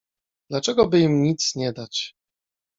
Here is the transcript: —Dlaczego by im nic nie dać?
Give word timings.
—Dlaczego 0.49 0.87
by 0.87 0.99
im 0.99 1.23
nic 1.23 1.55
nie 1.55 1.73
dać? 1.73 2.15